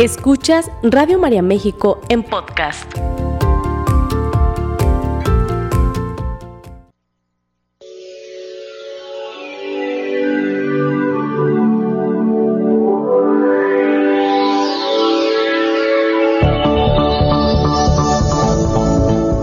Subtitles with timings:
[0.00, 2.90] Escuchas Radio María México en podcast.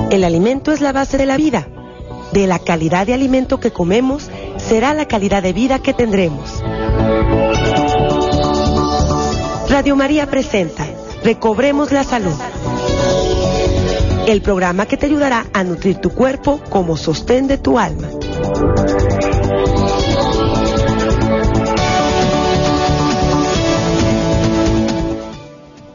[0.09, 1.67] El alimento es la base de la vida.
[2.33, 6.56] De la calidad de alimento que comemos será la calidad de vida que tendremos.
[9.69, 10.85] Radio María presenta
[11.23, 12.33] Recobremos la Salud.
[14.25, 18.07] El programa que te ayudará a nutrir tu cuerpo como sostén de tu alma.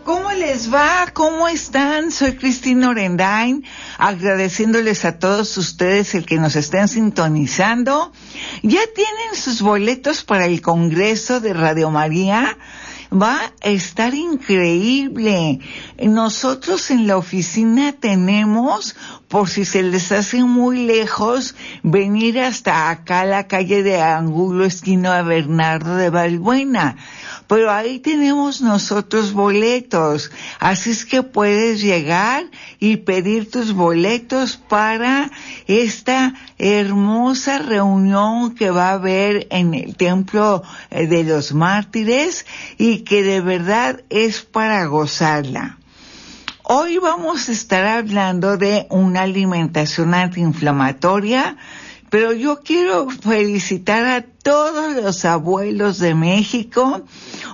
[0.04, 1.06] ¿Cómo les va?
[1.14, 2.10] ¿Cómo están?
[2.10, 3.64] Soy Cristina Orendain,
[3.96, 8.12] agradeciéndoles a todos ustedes el que nos estén sintonizando.
[8.62, 12.58] ¿Ya tienen sus boletos para el Congreso de Radio María?
[13.12, 15.60] Va a estar increíble.
[16.08, 18.96] Nosotros en la oficina tenemos,
[19.28, 25.16] por si se les hace muy lejos, venir hasta acá la calle de Angulo, esquina
[25.18, 26.96] de Bernardo de Valbuena
[27.52, 32.46] pero ahí tenemos nosotros boletos, así es que puedes llegar
[32.78, 35.30] y pedir tus boletos para
[35.66, 42.46] esta hermosa reunión que va a haber en el Templo eh, de los Mártires
[42.78, 45.78] y que de verdad es para gozarla.
[46.64, 51.56] Hoy vamos a estar hablando de una alimentación antiinflamatoria,
[52.08, 57.02] pero yo quiero felicitar a todos los abuelos de México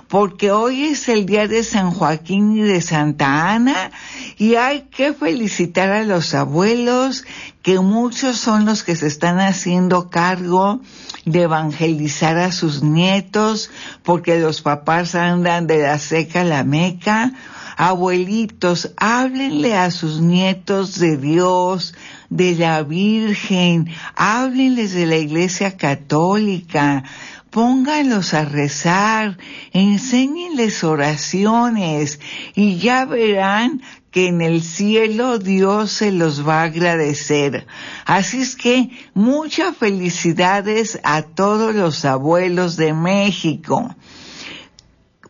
[0.09, 3.89] porque hoy es el día de San Joaquín y de Santa Ana
[4.37, 7.25] y hay que felicitar a los abuelos
[7.63, 10.81] que muchos son los que se están haciendo cargo
[11.25, 13.71] de evangelizar a sus nietos
[14.03, 17.33] porque los papás andan de la seca a la meca.
[17.81, 21.95] Abuelitos, háblenle a sus nietos de Dios,
[22.29, 27.05] de la Virgen, háblenles de la Iglesia Católica,
[27.51, 29.37] pónganlos a rezar,
[29.71, 32.19] enséñenles oraciones
[32.53, 37.65] y ya verán que en el cielo Dios se los va a agradecer.
[38.03, 43.95] Así es que muchas felicidades a todos los abuelos de México.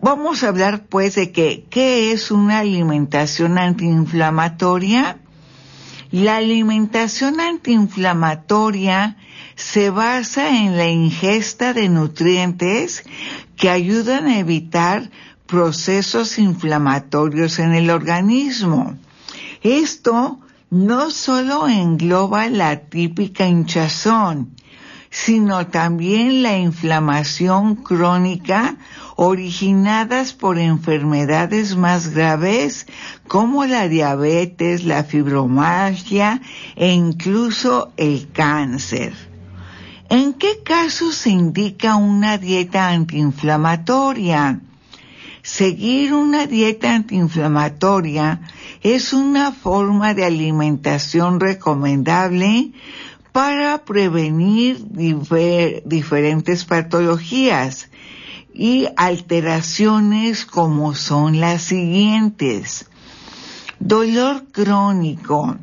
[0.01, 5.17] Vamos a hablar pues de que, ¿qué es una alimentación antiinflamatoria?
[6.09, 9.17] La alimentación antiinflamatoria
[9.55, 13.03] se basa en la ingesta de nutrientes
[13.57, 15.11] que ayudan a evitar
[15.45, 18.97] procesos inflamatorios en el organismo.
[19.63, 20.39] Esto
[20.69, 24.55] no solo engloba la típica hinchazón,
[25.09, 28.75] sino también la inflamación crónica
[29.15, 32.85] originadas por enfermedades más graves
[33.27, 36.41] como la diabetes, la fibromialgia
[36.75, 39.13] e incluso el cáncer.
[40.09, 44.61] ¿En qué casos se indica una dieta antiinflamatoria?
[45.41, 48.41] Seguir una dieta antiinflamatoria
[48.81, 52.71] es una forma de alimentación recomendable
[53.39, 54.83] para prevenir
[55.85, 57.89] diferentes patologías
[58.53, 62.89] y alteraciones como son las siguientes.
[63.79, 65.55] Dolor crónico.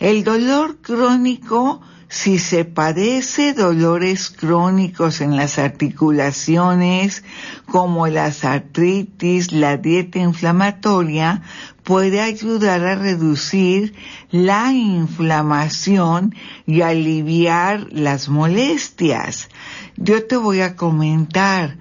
[0.00, 7.24] El dolor crónico, si se padece dolores crónicos en las articulaciones,
[7.66, 11.42] como las artritis, la dieta inflamatoria,
[11.82, 13.94] puede ayudar a reducir
[14.30, 16.34] la inflamación
[16.66, 19.48] y aliviar las molestias.
[19.96, 21.76] Yo te voy a comentar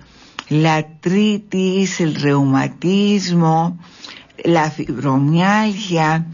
[0.50, 3.79] la artritis, el reumatismo,
[4.44, 6.25] la fibromialgia,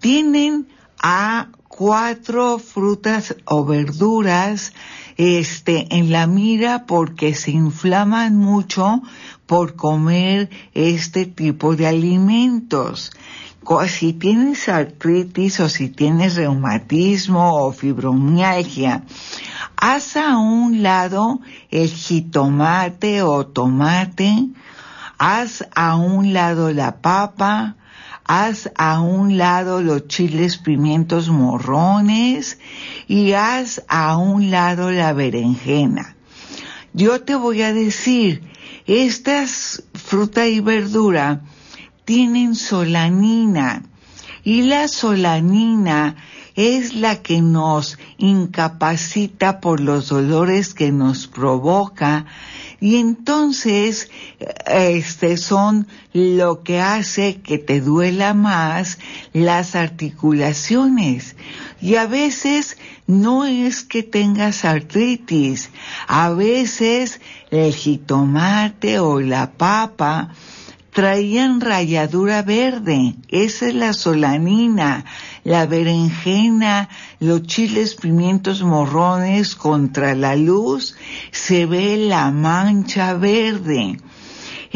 [0.00, 0.68] tienen
[0.98, 4.72] a cuatro frutas o verduras
[5.18, 9.02] este en la mira porque se inflaman mucho
[9.46, 13.12] por comer este tipo de alimentos.
[13.88, 19.02] Si tienes artritis o si tienes reumatismo o fibromialgia,
[19.76, 21.40] haz a un lado
[21.70, 24.48] el jitomate o tomate,
[25.18, 27.76] haz a un lado la papa,
[28.26, 32.58] haz a un lado los chiles pimientos morrones
[33.06, 36.16] y haz a un lado la berenjena.
[36.92, 38.42] Yo te voy a decir,
[38.86, 41.42] estas fruta y verdura
[42.04, 43.82] tienen solanina
[44.42, 46.16] y la solanina
[46.54, 52.26] es la que nos incapacita por los dolores que nos provoca
[52.86, 54.10] Y entonces,
[54.64, 59.00] este son lo que hace que te duela más
[59.32, 61.34] las articulaciones.
[61.80, 62.76] Y a veces
[63.08, 65.70] no es que tengas artritis,
[66.06, 70.30] a veces el jitomate o la papa
[70.96, 75.04] traían rayadura verde, esa es la solanina,
[75.44, 76.88] la berenjena,
[77.20, 80.96] los chiles, pimientos morrones contra la luz,
[81.32, 83.98] se ve la mancha verde.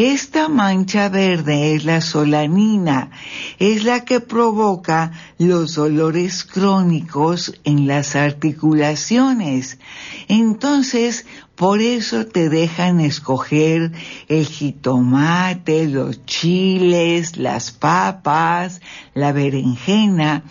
[0.03, 3.11] Esta mancha verde es la solanina,
[3.59, 9.79] es la que provoca los dolores crónicos en las articulaciones.
[10.27, 13.93] Entonces, por eso te dejan escoger
[14.29, 18.81] el jitomate, los chiles, las papas,
[19.13, 20.45] la berenjena,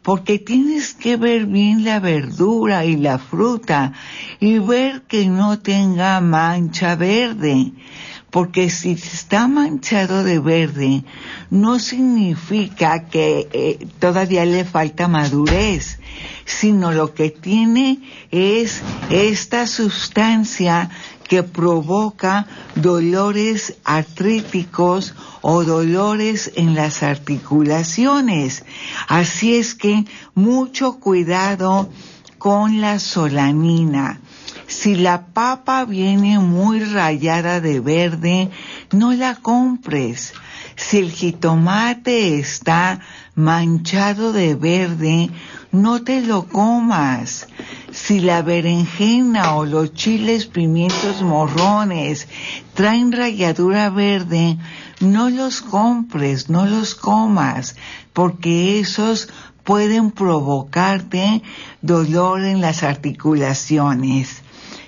[0.00, 3.92] porque tienes que ver bien la verdura y la fruta
[4.40, 7.74] y ver que no tenga mancha verde
[8.34, 11.04] porque si está manchado de verde,
[11.50, 16.00] no significa que eh, todavía le falta madurez,
[16.44, 18.00] sino lo que tiene
[18.32, 20.90] es esta sustancia
[21.28, 28.64] que provoca dolores artríticos o dolores en las articulaciones.
[29.06, 31.88] Así es que mucho cuidado
[32.38, 34.20] con la solanina.
[34.80, 38.50] Si la papa viene muy rayada de verde,
[38.90, 40.34] no la compres.
[40.74, 43.00] Si el jitomate está
[43.36, 45.30] manchado de verde,
[45.70, 47.46] no te lo comas.
[47.92, 52.26] Si la berenjena o los chiles pimientos morrones
[52.74, 54.58] traen rayadura verde,
[55.00, 57.76] no los compres, no los comas,
[58.12, 59.28] porque esos
[59.62, 61.42] pueden provocarte
[61.80, 64.43] dolor en las articulaciones.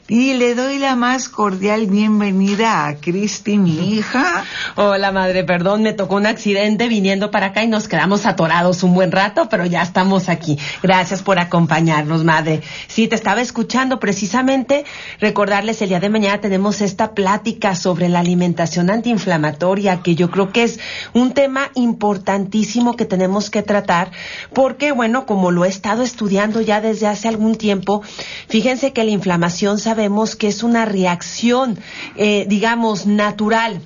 [0.08, 4.44] Y le doy la más cordial bienvenida a Cristi, mi hija.
[4.76, 8.94] Hola, madre, perdón, me tocó un accidente viniendo para acá y nos quedamos atorados un
[8.94, 10.60] buen rato, pero ya estamos aquí.
[10.80, 12.62] Gracias por acompañarnos, madre.
[12.86, 14.84] Sí, te estaba escuchando precisamente.
[15.18, 20.52] Recordarles, el día de mañana tenemos esta plática sobre la alimentación antiinflamatoria, que yo creo
[20.52, 20.78] que es
[21.14, 24.12] un tema importantísimo que tenemos que tratar,
[24.52, 28.04] porque, bueno, como lo he estado estudiando ya desde hace algún tiempo,
[28.48, 31.78] fíjense que la inflamación sabemos que es una reacción,
[32.16, 33.80] eh, digamos, natural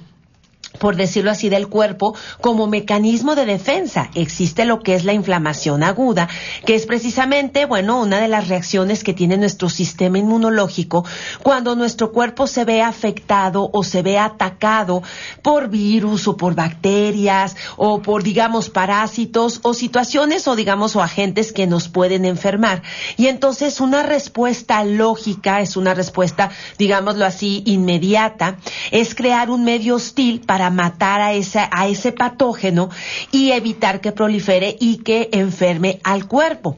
[0.81, 4.11] por decirlo así, del cuerpo como mecanismo de defensa.
[4.15, 6.29] Existe lo que es la inflamación aguda,
[6.67, 11.05] que es precisamente, bueno, una de las reacciones que tiene nuestro sistema inmunológico
[11.43, 15.03] cuando nuestro cuerpo se ve afectado o se ve atacado
[15.43, 21.53] por virus o por bacterias o por, digamos, parásitos o situaciones o, digamos, o agentes
[21.53, 22.83] que nos pueden enfermar.
[23.19, 28.57] Y entonces una respuesta lógica, es una respuesta, digámoslo así, inmediata,
[28.91, 32.91] es crear un medio hostil para matar a, ese, a ese patógeno
[33.31, 36.77] y evitar que prolifere y que enferme al cuerpo.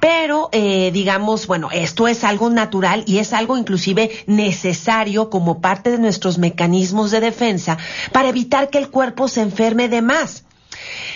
[0.00, 5.90] Pero, eh, digamos, bueno, esto es algo natural y es algo inclusive necesario como parte
[5.90, 7.78] de nuestros mecanismos de defensa
[8.12, 10.44] para evitar que el cuerpo se enferme de más.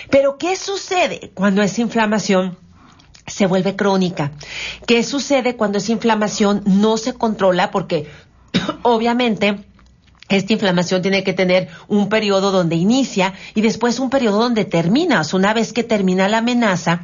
[0.09, 2.57] Pero, ¿qué sucede cuando esa inflamación
[3.25, 4.31] se vuelve crónica?
[4.85, 7.71] ¿Qué sucede cuando esa inflamación no se controla?
[7.71, 8.07] Porque,
[8.83, 9.66] obviamente,
[10.29, 15.21] esta inflamación tiene que tener un periodo donde inicia y después un periodo donde termina.
[15.33, 17.03] una vez que termina la amenaza,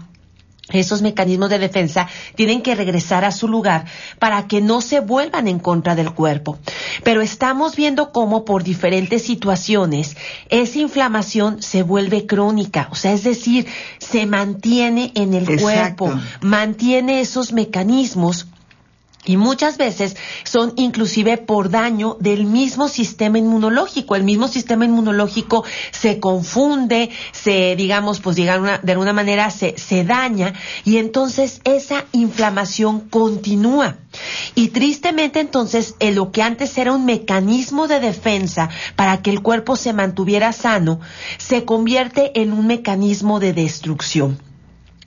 [0.70, 3.86] esos mecanismos de defensa tienen que regresar a su lugar
[4.18, 6.58] para que no se vuelvan en contra del cuerpo.
[7.04, 10.16] Pero estamos viendo cómo por diferentes situaciones
[10.50, 13.68] esa inflamación se vuelve crónica, o sea, es decir,
[14.00, 18.48] se mantiene en el cuerpo, mantiene esos mecanismos
[19.26, 24.16] y muchas veces son inclusive por daño del mismo sistema inmunológico.
[24.16, 30.54] El mismo sistema inmunológico se confunde, se, digamos, pues de alguna manera se, se daña
[30.84, 33.98] y entonces esa inflamación continúa.
[34.56, 39.42] Y tristemente entonces en lo que antes era un mecanismo de defensa para que el
[39.42, 41.00] cuerpo se mantuviera sano,
[41.38, 44.53] se convierte en un mecanismo de destrucción.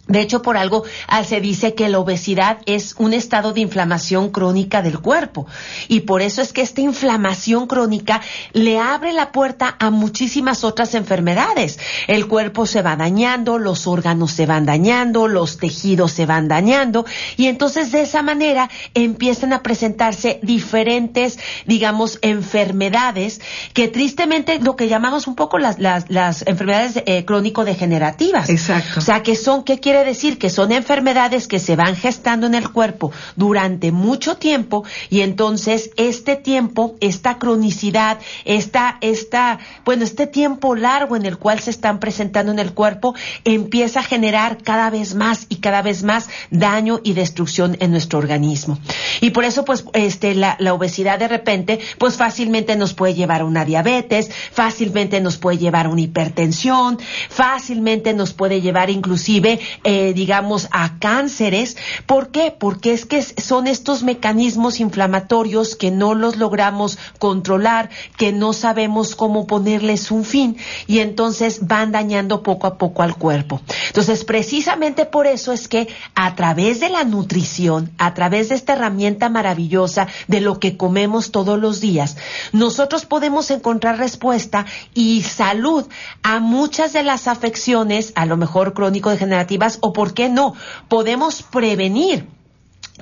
[0.09, 4.31] De hecho, por algo ah, se dice que la obesidad es un estado de inflamación
[4.31, 5.47] crónica del cuerpo.
[5.89, 8.21] Y por eso es que esta inflamación crónica
[8.53, 11.81] le abre la puerta a muchísimas otras enfermedades.
[12.07, 17.05] El cuerpo se va dañando, los órganos se van dañando, los tejidos se van dañando.
[17.37, 23.41] Y entonces de esa manera empiezan a presentarse diferentes, digamos, enfermedades
[23.73, 28.49] que tristemente lo que llamamos un poco las, las, enfermedades eh, crónico-degenerativas.
[28.51, 29.01] Exacto.
[29.01, 30.38] O sea, que son, ¿qué quiere quiere decir?
[30.38, 35.91] Que son enfermedades que se van gestando en el cuerpo durante mucho tiempo y entonces
[35.97, 41.99] este tiempo, esta cronicidad, esta, esta, bueno, este tiempo largo en el cual se están
[41.99, 47.00] presentando en el cuerpo empieza a generar cada vez más y cada vez más daño
[47.03, 48.79] y destrucción en nuestro organismo.
[49.23, 53.41] Y por eso, pues, este, la, la obesidad de repente, pues fácilmente nos puede llevar
[53.41, 56.99] a una diabetes, fácilmente nos puede llevar a una hipertensión,
[57.31, 61.76] fácilmente nos puede llevar inclusive, eh, digamos, a cánceres.
[62.07, 62.50] ¿Por qué?
[62.50, 69.14] Porque es que son estos mecanismos inflamatorios que no los logramos controlar, que no sabemos
[69.14, 70.57] cómo ponerles un fin
[70.88, 73.61] y entonces van dañando poco a poco al cuerpo.
[73.87, 78.73] Entonces, precisamente por eso es que a través de la nutrición, a través de esta
[78.73, 82.16] herramienta maravillosa de lo que comemos todos los días,
[82.50, 85.87] nosotros podemos encontrar respuesta y salud
[86.25, 90.54] a muchas de las afecciones, a lo mejor crónico-degenerativas, o por qué no,
[90.88, 92.26] podemos prevenir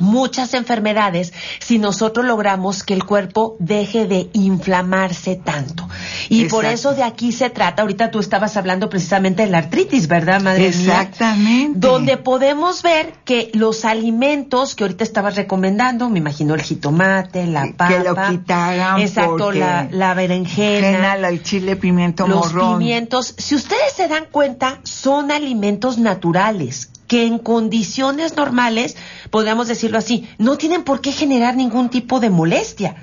[0.00, 5.88] muchas enfermedades si nosotros logramos que el cuerpo deje de inflamarse tanto.
[6.28, 10.08] Y por eso de aquí se trata, ahorita tú estabas hablando precisamente de la artritis,
[10.08, 11.78] ¿verdad, madre Exactamente.
[11.78, 17.66] donde podemos ver que los alimentos que ahorita estabas recomendando, me imagino el jitomate, la
[17.76, 17.88] papa.
[17.88, 21.14] Que lo quitaran Exacto, la, la berenjena.
[21.14, 23.34] el chile, pimiento, los pimientos.
[23.38, 28.96] Si ustedes se dan cuenta, son alimentos naturales que en condiciones normales,
[29.34, 32.94] podríamos decirlo así, no tienen por qué generar ningún tipo de molestia.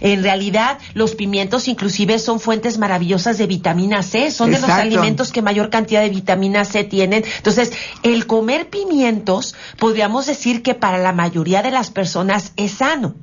[0.00, 5.30] En realidad, los pimientos inclusive son fuentes maravillosas de vitamina C, son de los alimentos
[5.30, 7.22] que mayor cantidad de vitamina C tienen.
[7.36, 7.70] Entonces,
[8.02, 13.14] el comer pimientos, podríamos decir que para la mayoría de las personas es sano.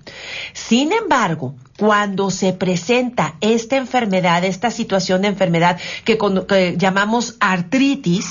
[0.54, 8.28] Sin embargo, cuando se presenta esta enfermedad, esta situación de enfermedad que, que llamamos artritis,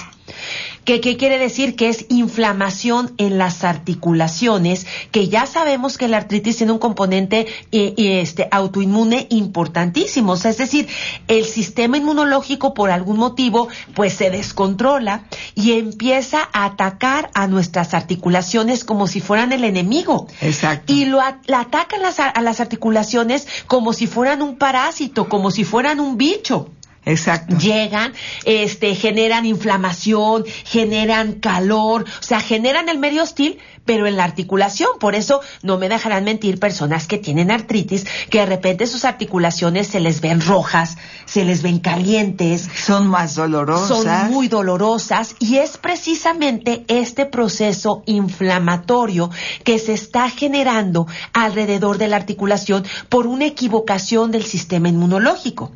[0.98, 1.76] ¿Qué, quiere decir?
[1.76, 7.46] Que es inflamación en las articulaciones, que ya sabemos que la artritis tiene un componente
[7.70, 10.34] eh, este, autoinmune importantísimo.
[10.34, 10.88] es decir,
[11.28, 17.94] el sistema inmunológico por algún motivo pues se descontrola y empieza a atacar a nuestras
[17.94, 20.26] articulaciones como si fueran el enemigo.
[20.40, 20.92] Exacto.
[20.92, 26.16] Y lo atacan a las articulaciones como si fueran un parásito, como si fueran un
[26.16, 26.70] bicho.
[27.04, 27.56] Exacto.
[27.58, 28.12] Llegan,
[28.44, 34.90] este, generan inflamación, generan calor, o sea, generan el medio hostil, pero en la articulación.
[34.98, 39.88] Por eso no me dejarán mentir personas que tienen artritis, que de repente sus articulaciones
[39.88, 40.96] se les ven rojas,
[41.26, 42.68] se les ven calientes.
[42.84, 43.88] Son más dolorosas.
[43.88, 49.30] Son muy dolorosas y es precisamente este proceso inflamatorio
[49.64, 55.72] que se está generando alrededor de la articulación por una equivocación del sistema inmunológico.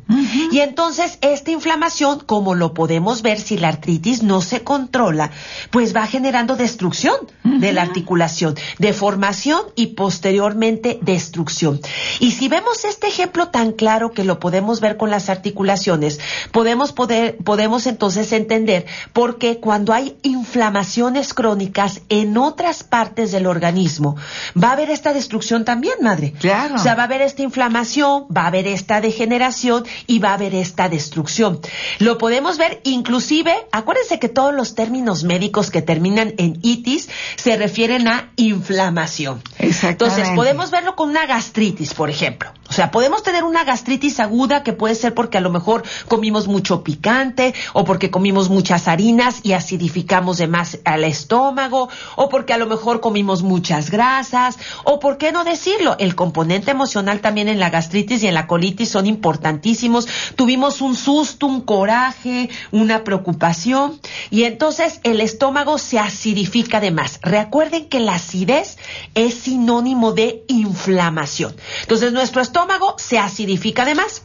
[0.51, 5.31] Y entonces esta inflamación, como lo podemos ver si la artritis no se controla,
[5.71, 11.79] pues va generando destrucción de la articulación deformación y posteriormente destrucción.
[12.19, 16.19] Y si vemos este ejemplo tan claro que lo podemos ver con las articulaciones,
[16.51, 23.47] podemos poder, podemos entonces entender por qué cuando hay inflamaciones crónicas en otras partes del
[23.47, 24.17] organismo,
[24.61, 26.33] va a haber esta destrucción también, madre.
[26.39, 26.75] Claro.
[26.75, 30.33] O sea, va a haber esta inflamación, va a haber esta degeneración y va a
[30.33, 31.59] haber esta destrucción.
[31.99, 37.55] Lo podemos ver inclusive, acuérdense que todos los términos médicos que terminan en itis se
[37.55, 39.41] refieren a inflamación.
[39.59, 42.51] Entonces, podemos verlo con una gastritis, por ejemplo.
[42.67, 46.47] O sea, podemos tener una gastritis aguda que puede ser porque a lo mejor comimos
[46.47, 52.53] mucho picante o porque comimos muchas harinas y acidificamos de más al estómago o porque
[52.53, 57.49] a lo mejor comimos muchas grasas o por qué no decirlo, el componente emocional también
[57.49, 60.07] en la gastritis y en la colitis son importantísimos.
[60.35, 63.99] Tuvimos un susto, un coraje, una preocupación
[64.31, 67.19] y entonces el estómago se acidifica de más.
[67.21, 68.77] Recuerden que la acidez
[69.13, 71.55] es sinónimo de inflamación.
[71.81, 74.23] Entonces nuestro estómago se acidifica de más.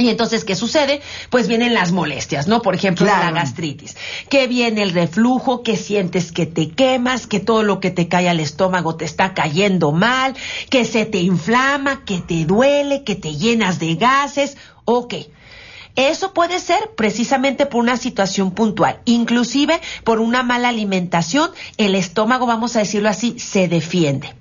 [0.00, 1.02] Y entonces, ¿qué sucede?
[1.28, 2.62] Pues vienen las molestias, ¿no?
[2.62, 3.96] Por ejemplo, la gastritis.
[4.30, 8.28] Que viene el reflujo, que sientes que te quemas, que todo lo que te cae
[8.28, 10.34] al estómago te está cayendo mal,
[10.70, 14.56] que se te inflama, que te duele, que te llenas de gases.
[14.86, 15.14] Ok.
[15.96, 22.46] Eso puede ser precisamente por una situación puntual, inclusive por una mala alimentación, el estómago,
[22.46, 24.34] vamos a decirlo así, se defiende.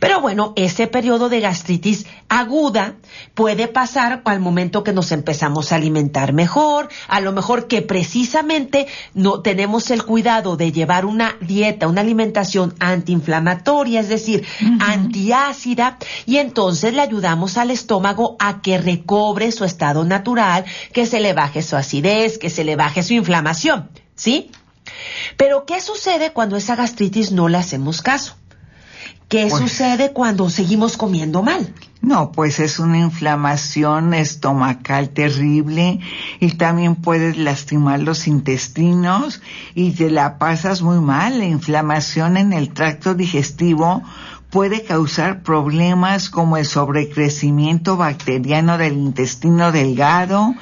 [0.00, 2.96] Pero bueno, ese periodo de gastritis aguda
[3.34, 8.86] puede pasar al momento que nos empezamos a alimentar mejor, a lo mejor que precisamente
[9.14, 14.44] no tenemos el cuidado de llevar una dieta, una alimentación antiinflamatoria, es decir,
[14.80, 21.20] antiácida, y entonces le ayudamos al estómago a que recobre su estado natural, que se
[21.20, 24.50] le baje su acidez, que se le baje su inflamación, ¿sí?
[25.36, 28.36] Pero ¿qué sucede cuando esa gastritis no le hacemos caso?
[29.28, 31.72] ¿Qué Pues- sucede cuando seguimos comiendo mal?
[32.02, 36.00] No, pues es una inflamación estomacal terrible
[36.40, 39.40] y también puedes lastimar los intestinos
[39.76, 41.38] y te la pasas muy mal.
[41.38, 44.02] La inflamación en el tracto digestivo
[44.52, 50.54] puede causar problemas como el sobrecrecimiento bacteriano del intestino delgado,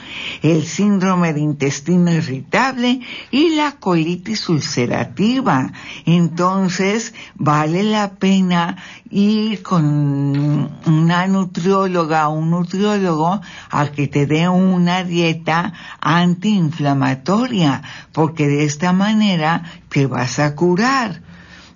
[0.42, 3.00] el síndrome de intestino irritable
[3.32, 5.72] y la colitis ulcerativa.
[6.06, 8.76] Entonces, vale la pena
[9.10, 17.82] ir con una nutrióloga o un nutriólogo a que te dé una dieta antiinflamatoria,
[18.12, 21.29] porque de esta manera te vas a curar.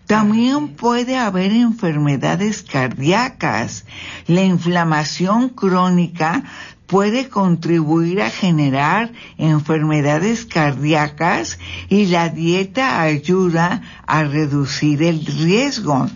[0.07, 3.87] También puede haber enfermedades cardíacas.
[4.27, 6.45] La inflamación crónica
[6.87, 11.59] puede contribuir a generar enfermedades cardíacas
[11.89, 16.07] y la dieta ayuda a reducir el riesgo.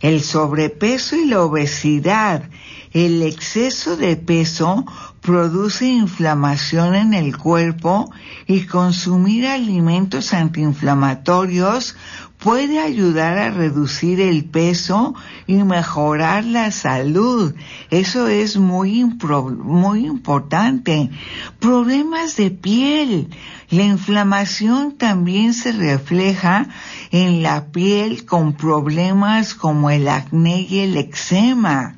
[0.00, 2.44] El sobrepeso y la obesidad,
[2.92, 4.84] el exceso de peso
[5.20, 8.10] produce inflamación en el cuerpo
[8.46, 11.96] y consumir alimentos antiinflamatorios
[12.38, 15.14] puede ayudar a reducir el peso
[15.46, 17.54] y mejorar la salud.
[17.90, 21.10] Eso es muy, muy importante.
[21.58, 23.28] Problemas de piel.
[23.70, 26.68] La inflamación también se refleja
[27.10, 31.97] en la piel con problemas como el acné y el eczema.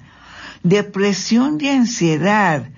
[0.62, 2.68] Depresión y ansiedad.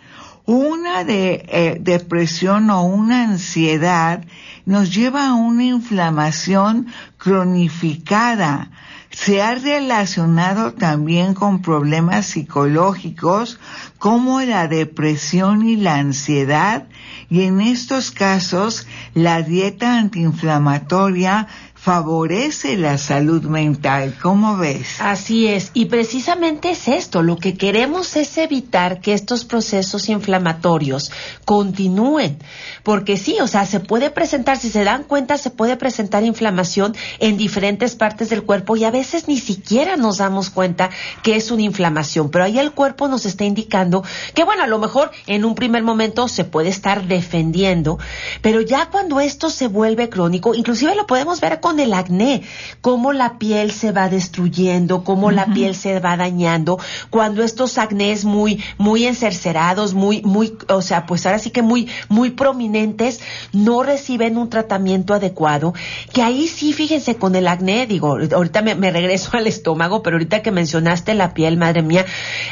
[0.45, 4.25] Una de, eh, depresión o una ansiedad
[4.67, 8.71] nos lleva a una inflamación cronificada.
[9.11, 13.61] Se ha relacionado también con problemas psicológicos
[13.99, 16.87] como la depresión y la ansiedad
[17.29, 21.47] y en estos casos la dieta antiinflamatoria
[21.83, 24.15] favorece la salud mental.
[24.23, 25.01] ¿Cómo ves?
[25.01, 31.11] Así es, y precisamente es esto, lo que queremos es evitar que estos procesos inflamatorios
[31.45, 32.39] continúen,
[32.85, 36.95] porque sí, o sea, se puede presentar, si se dan cuenta, se puede presentar inflamación
[37.19, 40.89] en diferentes partes del cuerpo y a veces ni siquiera nos damos cuenta
[41.25, 44.79] que es una inflamación, pero ahí el cuerpo nos está indicando que, bueno, a lo
[44.79, 47.99] mejor en un primer momento se puede estar defendiendo,
[48.41, 52.43] pero ya cuando esto se vuelve crónico, inclusive lo podemos ver con el acné,
[52.81, 56.79] cómo la piel se va destruyendo, cómo la piel se va dañando,
[57.11, 61.89] cuando estos acnés muy, muy encercerados, muy, muy, o sea, pues ahora sí que muy,
[62.09, 63.21] muy prominentes,
[63.53, 65.75] no reciben un tratamiento adecuado,
[66.13, 70.17] que ahí sí, fíjense, con el acné, digo, ahorita me, me regreso al estómago, pero
[70.17, 72.05] ahorita que mencionaste la piel, madre mía,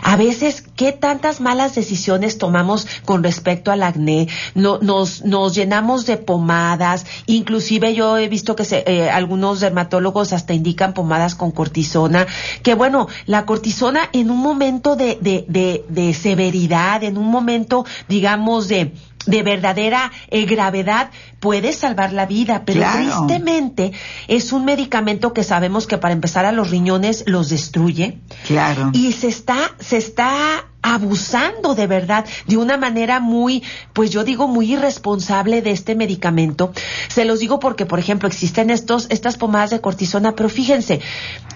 [0.03, 4.29] a veces, ¿qué tantas malas decisiones tomamos con respecto al acné?
[4.55, 10.33] No, nos, nos llenamos de pomadas, inclusive yo he visto que se, eh, algunos dermatólogos
[10.33, 12.27] hasta indican pomadas con cortisona,
[12.63, 17.85] que bueno, la cortisona en un momento de, de, de, de severidad, en un momento,
[18.09, 18.93] digamos, de,
[19.27, 22.99] de verdadera eh, gravedad puede salvar la vida, pero Claro.
[23.27, 23.93] tristemente
[24.29, 28.91] es un medicamento que sabemos que para empezar a los riñones los destruye Claro.
[28.95, 33.63] y se está se está abusando de verdad de una manera muy
[33.93, 36.73] pues yo digo muy irresponsable de este medicamento.
[37.09, 41.01] Se los digo porque por ejemplo existen estos estas pomadas de cortisona pero fíjense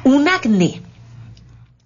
[0.05, 0.83] un acné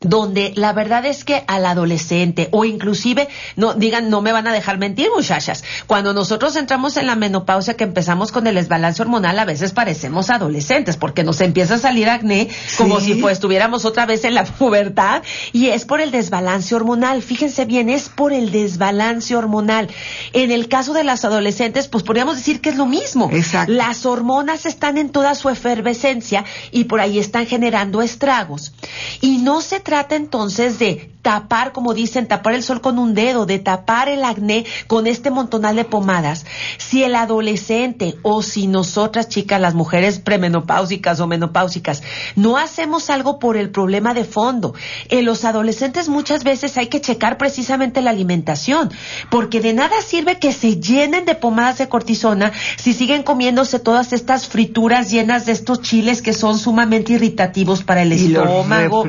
[0.00, 4.52] donde la verdad es que al adolescente o inclusive no digan no me van a
[4.52, 5.64] dejar mentir muchachas.
[5.88, 10.30] Cuando nosotros entramos en la menopausia que empezamos con el desbalance hormonal a veces parecemos
[10.30, 14.44] adolescentes porque nos empieza a salir acné como si pues estuviéramos otra vez en la
[14.58, 17.20] pubertad y es por el desbalance hormonal.
[17.22, 19.88] Fíjense bien es por el desbalance hormonal.
[20.32, 23.30] En el caso de las adolescentes pues podríamos decir que es lo mismo.
[23.32, 23.72] Exacto.
[23.72, 28.72] las hormonas están en toda su efervescencia y por ahí están generando estragos.
[29.20, 33.44] Y no se trata entonces de tapar, como dicen, tapar el sol con un dedo,
[33.44, 36.44] de tapar el acné con este montonal de pomadas.
[36.76, 42.02] Si el adolescente o si nosotras chicas, las mujeres premenopáusicas o menopáusicas,
[42.36, 44.74] no hacemos algo por el problema de fondo,
[45.08, 48.90] en los adolescentes muchas veces hay que checar precisamente la alimentación,
[49.30, 54.12] porque de nada sirve que se llenen de pomadas de cortisona si siguen comiéndose todas
[54.12, 59.04] estas frituras llenas de estos chiles que son sumamente irritativos para el Y estómago.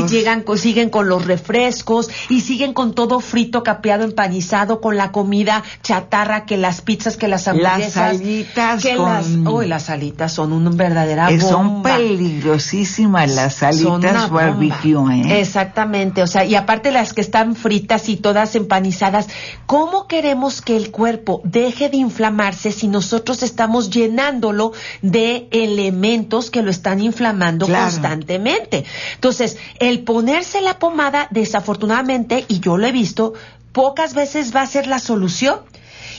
[0.00, 5.12] Y llegan siguen con los refrescos y siguen con todo frito, capeado, empanizado, con la
[5.12, 8.12] comida chatarra, que las pizzas, que las hamburguesas.
[8.14, 9.12] Las alitas que con...
[9.12, 11.48] las, uy, las alitas son una verdadera bomba.
[11.48, 15.40] Son peligrosísimas las alitas barbecue, ¿eh?
[15.40, 19.28] Exactamente, o sea, y aparte las que están fritas y todas empanizadas,
[19.66, 26.62] ¿cómo queremos que el cuerpo deje de inflamarse si nosotros estamos llenándolo de elementos que
[26.62, 27.84] lo están inflamando Claro.
[27.84, 28.84] constantemente?
[29.14, 29.56] Entonces,
[29.88, 33.34] el ponerse la pomada, desafortunadamente, y yo lo he visto,
[33.72, 35.60] pocas veces va a ser la solución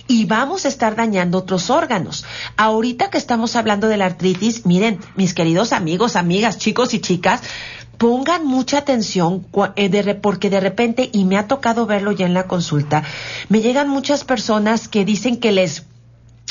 [0.07, 2.25] y vamos a estar dañando otros órganos.
[2.57, 7.41] Ahorita que estamos hablando de la artritis, miren, mis queridos amigos, amigas, chicos y chicas,
[7.97, 12.47] pongan mucha atención eh, porque de repente, y me ha tocado verlo ya en la
[12.47, 13.03] consulta,
[13.49, 15.85] me llegan muchas personas que dicen que les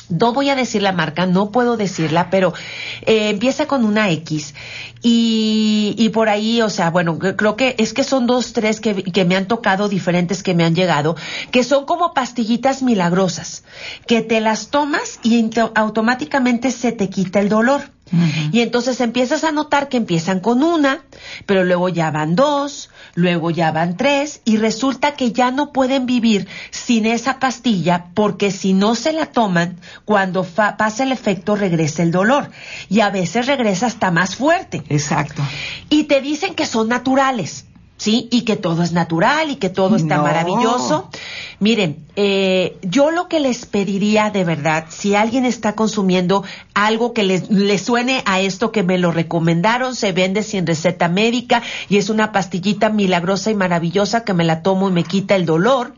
[0.08, 2.52] no voy a decir la marca, no puedo decirla, pero
[3.02, 4.54] eh, empieza con una X.
[5.02, 9.02] Y, y por ahí, o sea, bueno, creo que es que son dos, tres que,
[9.02, 11.16] que me han tocado diferentes que me han llegado,
[11.50, 13.64] que son como pastillitas milagrosas,
[14.06, 17.93] que te las tomas y automáticamente se te quita el dolor.
[18.52, 21.04] Y entonces empiezas a notar que empiezan con una,
[21.46, 26.06] pero luego ya van dos, luego ya van tres, y resulta que ya no pueden
[26.06, 32.02] vivir sin esa pastilla porque si no se la toman, cuando pasa el efecto regresa
[32.02, 32.50] el dolor.
[32.88, 34.82] Y a veces regresa hasta más fuerte.
[34.88, 35.42] Exacto.
[35.88, 38.28] Y te dicen que son naturales, ¿sí?
[38.30, 40.22] Y que todo es natural y que todo está No.
[40.24, 41.08] maravilloso.
[41.60, 47.22] Miren, eh, yo lo que les pediría de verdad, si alguien está consumiendo algo que
[47.22, 51.96] les, les suene a esto que me lo recomendaron, se vende sin receta médica y
[51.96, 55.94] es una pastillita milagrosa y maravillosa que me la tomo y me quita el dolor,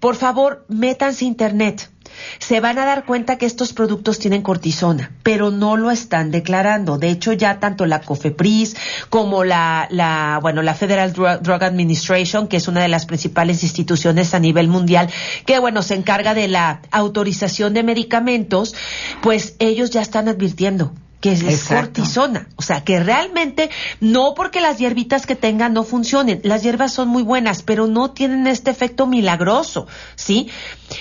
[0.00, 1.90] por favor, métanse a internet.
[2.38, 6.98] Se van a dar cuenta que estos productos tienen cortisona, pero no lo están declarando.
[6.98, 8.76] De hecho, ya tanto la COFEPRIS
[9.08, 13.62] como la, la, bueno, la Federal Drug, Drug Administration, que es una de las principales
[13.62, 15.08] instituciones a nivel mundial,
[15.46, 18.74] que bueno, se encarga de la autorización de medicamentos,
[19.22, 22.00] pues ellos ya están advirtiendo que es Exacto.
[22.00, 22.48] cortisona.
[22.56, 26.40] O sea, que realmente no porque las hierbitas que tengan no funcionen.
[26.44, 30.48] Las hierbas son muy buenas, pero no tienen este efecto milagroso, ¿sí?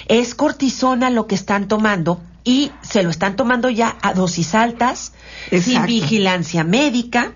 [0.07, 5.13] Es cortisona lo que están tomando y se lo están tomando ya a dosis altas,
[5.49, 7.33] sin vigilancia médica.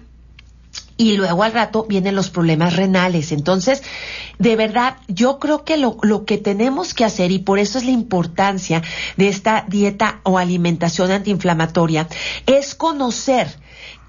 [0.95, 3.31] Y luego al rato vienen los problemas renales.
[3.31, 3.81] Entonces,
[4.37, 7.85] de verdad, yo creo que lo, lo que tenemos que hacer, y por eso es
[7.85, 8.81] la importancia
[9.17, 12.07] de esta dieta o alimentación antiinflamatoria,
[12.45, 13.47] es conocer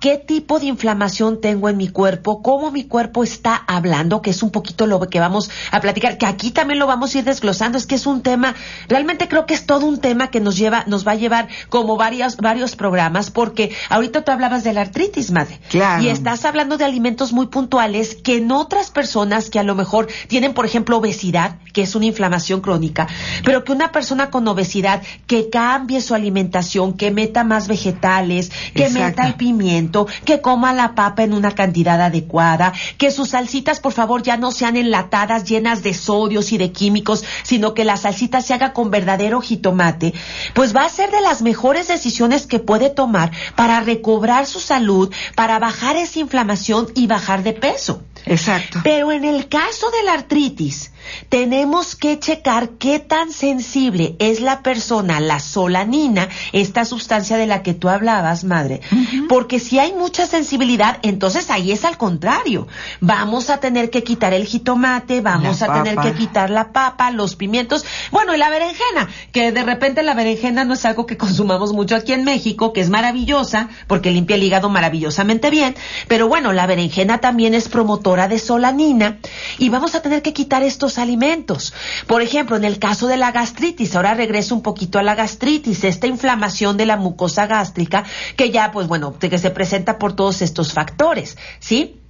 [0.01, 4.43] qué tipo de inflamación tengo en mi cuerpo, cómo mi cuerpo está hablando, que es
[4.43, 7.79] un poquito lo que vamos a platicar, que aquí también lo vamos a ir desglosando,
[7.79, 8.55] es que es un tema,
[8.89, 11.97] realmente creo que es todo un tema que nos lleva, nos va a llevar como
[11.97, 15.59] varios, varios programas, porque ahorita tú hablabas de la artritis, madre.
[15.71, 16.03] Claro.
[16.03, 20.09] Y estás hablando de alimentos muy puntuales que en otras personas que a lo mejor
[20.29, 23.09] tienen, por ejemplo, obesidad, que es una inflamación crónica,
[23.45, 28.85] pero que una persona con obesidad que cambie su alimentación, que meta más vegetales, que
[28.85, 29.07] Exacto.
[29.07, 29.84] meta el pimiento,
[30.25, 34.53] que coma la papa en una cantidad adecuada, que sus salsitas, por favor, ya no
[34.53, 38.91] sean enlatadas, llenas de sodios y de químicos, sino que la salsita se haga con
[38.91, 40.15] verdadero jitomate,
[40.55, 45.13] pues va a ser de las mejores decisiones que puede tomar para recobrar su salud,
[45.35, 48.03] para bajar esa inflamación y bajar de peso.
[48.27, 48.81] Exacto.
[48.83, 50.91] Pero en el caso de la artritis,
[51.29, 57.63] tenemos que checar qué tan sensible es la persona, la solanina, esta sustancia de la
[57.63, 58.81] que tú hablabas, madre.
[59.29, 62.67] Porque si hay mucha sensibilidad, entonces ahí es al contrario.
[63.01, 67.11] Vamos a tener que quitar el jitomate, vamos La a tener que quitar la papa,
[67.11, 71.17] los pimientos, bueno, y la berenjena, que de repente la berenjena no es algo que
[71.17, 75.75] consumamos mucho aquí en México, que es maravillosa, porque limpia el hígado maravillosamente bien,
[76.09, 79.19] pero bueno, la berenjena también es promotora de solanina
[79.59, 81.75] y vamos a tener que quitar estos alimentos.
[82.07, 85.85] Por ejemplo, en el caso de la gastritis, ahora regreso un poquito a la gastritis,
[85.85, 88.05] esta inflamación de la mucosa gástrica
[88.37, 92.01] que ya, pues bueno, que se presenta por todos estos factores, ¿sí?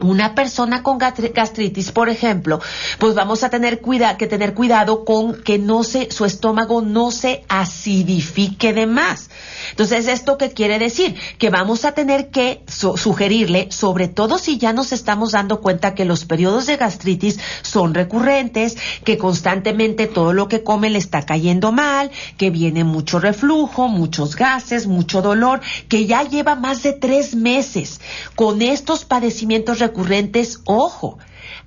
[0.00, 2.60] Una persona con gastritis, por ejemplo,
[2.98, 7.12] pues vamos a tener cuida- que tener cuidado con que no se, su estómago no
[7.12, 9.30] se acidifique de más.
[9.70, 11.14] Entonces, ¿esto qué quiere decir?
[11.38, 15.94] Que vamos a tener que su- sugerirle, sobre todo si ya nos estamos dando cuenta
[15.94, 21.24] que los periodos de gastritis son recurrentes, que constantemente todo lo que come le está
[21.24, 26.94] cayendo mal, que viene mucho reflujo, muchos gases, mucho dolor, que ya lleva más de
[26.94, 28.00] tres meses
[28.34, 31.18] con estos padecimientos recurrentes, ojo,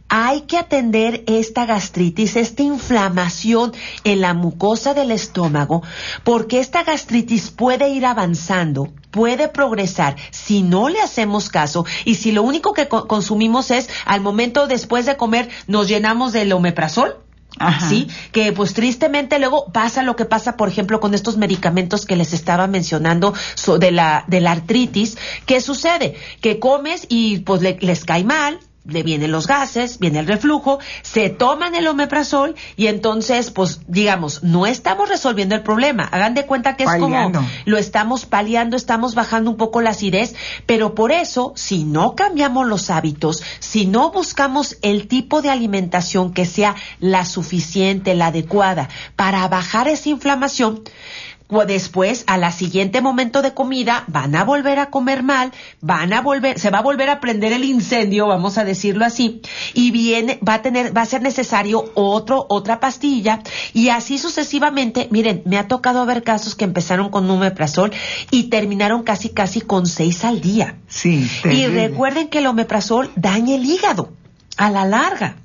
[0.10, 5.84] hay que atender esta gastritis, esta inflamación en la mucosa del estómago,
[6.24, 12.32] porque esta gastritis puede ir avanzando puede progresar si no le hacemos caso y si
[12.32, 17.27] lo único que consumimos es al momento después de comer nos llenamos del omeprazol.
[17.90, 22.16] Sí, que pues tristemente luego pasa lo que pasa, por ejemplo, con estos medicamentos que
[22.16, 23.34] les estaba mencionando
[23.80, 26.16] de la de la artritis, ¿qué sucede?
[26.42, 31.30] Que comes y pues les cae mal, le vienen los gases, viene el reflujo, se
[31.30, 36.04] toman el omeprazol y entonces, pues, digamos, no estamos resolviendo el problema.
[36.04, 37.32] Hagan de cuenta que es como
[37.66, 42.68] lo estamos paliando, estamos bajando un poco la acidez, pero por eso, si no cambiamos
[42.68, 48.90] los hábitos, si no buscamos el tipo de alimentación que sea la suficiente, la adecuada
[49.16, 50.84] para bajar esa inflamación,
[51.66, 56.22] después, a la siguiente momento de comida, van a volver a comer mal, van a
[56.22, 59.42] volver, se va a volver a prender el incendio, vamos a decirlo así,
[59.74, 63.42] y viene, va a tener, va a ser necesario otro, otra pastilla,
[63.74, 65.08] y así sucesivamente.
[65.10, 67.92] Miren, me ha tocado ver casos que empezaron con omeprazol
[68.30, 70.78] y terminaron casi, casi con seis al día.
[70.88, 71.30] Sí.
[71.46, 74.12] Y recuerden que el omeprazol daña el hígado
[74.58, 75.38] a la larga.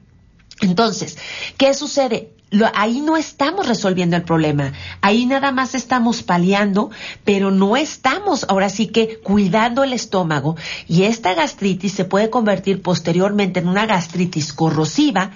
[0.60, 1.18] Entonces,
[1.56, 2.30] ¿qué sucede?
[2.74, 6.90] Ahí no estamos resolviendo el problema, ahí nada más estamos paliando,
[7.24, 10.56] pero no estamos ahora sí que cuidando el estómago.
[10.86, 15.30] Y esta gastritis se puede convertir posteriormente en una gastritis corrosiva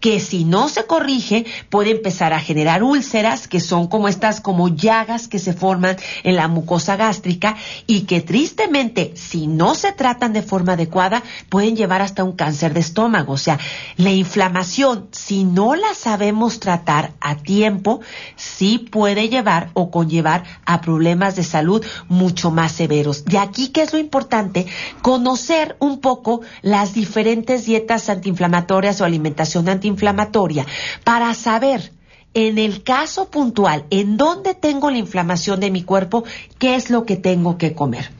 [0.00, 4.68] que si no se corrige puede empezar a generar úlceras que son como estas como
[4.68, 10.32] llagas que se forman en la mucosa gástrica y que tristemente si no se tratan
[10.32, 13.58] de forma adecuada pueden llevar hasta un cáncer de estómago, o sea,
[13.96, 18.00] la inflamación si no la sabemos tratar a tiempo,
[18.36, 23.24] sí puede llevar o conllevar a problemas de salud mucho más severos.
[23.28, 24.66] Y aquí, ¿qué es lo importante?
[25.02, 30.66] Conocer un poco las diferentes dietas antiinflamatorias o alimentación antiinflamatoria
[31.04, 31.97] para saber
[32.34, 36.24] en el caso puntual, en dónde tengo la inflamación de mi cuerpo,
[36.58, 38.10] qué es lo que tengo que comer.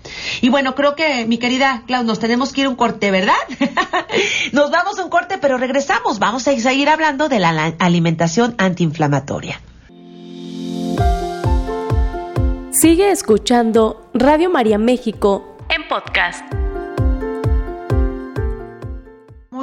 [0.40, 3.35] Y bueno, creo que, mi querida Clau, nos tenemos que ir a un corte, ¿verdad?
[4.53, 6.18] nos vamos a un corte, pero regresamos.
[6.18, 9.61] Vamos a seguir hablando de la alimentación antiinflamatoria.
[12.71, 16.44] Sigue escuchando Radio María México en podcast